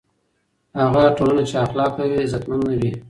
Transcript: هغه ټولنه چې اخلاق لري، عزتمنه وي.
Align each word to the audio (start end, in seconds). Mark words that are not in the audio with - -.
هغه 0.79 1.03
ټولنه 1.17 1.43
چې 1.49 1.55
اخلاق 1.65 1.91
لري، 1.99 2.17
عزتمنه 2.25 2.73
وي. 2.79 2.91